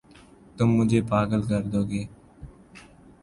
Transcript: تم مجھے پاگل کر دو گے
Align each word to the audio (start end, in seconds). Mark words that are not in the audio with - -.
تم 0.57 0.69
مجھے 0.77 0.99
پاگل 1.09 1.41
کر 1.49 1.61
دو 1.71 1.81
گے 1.89 2.03